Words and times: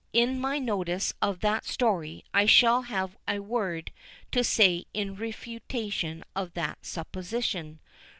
In 0.13 0.39
my 0.39 0.57
notice 0.57 1.13
of 1.21 1.41
that 1.41 1.63
story, 1.63 2.25
I 2.33 2.47
shall 2.47 2.81
have 2.81 3.15
a 3.27 3.37
word 3.37 3.91
to 4.31 4.43
say 4.43 4.85
in 4.95 5.13
refutation 5.15 6.23
of 6.35 6.53
that 6.55 6.83
supposition. 6.87 7.79